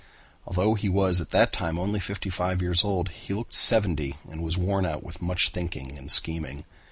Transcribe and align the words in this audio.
Although 0.47 0.73
he 0.73 0.89
was 0.89 1.21
at 1.21 1.29
that 1.29 1.53
time 1.53 1.77
only 1.77 1.99
fifty 1.99 2.31
five 2.31 2.59
years 2.59 2.83
old 2.83 3.09
he 3.09 3.35
looked 3.35 3.53
seventy 3.53 4.15
and 4.27 4.41
was 4.41 4.57
worn 4.57 4.83
out 4.83 5.03
with 5.03 5.21
much 5.21 5.49
thinking 5.49 5.95
and 5.95 6.09
scheming. 6.09 6.65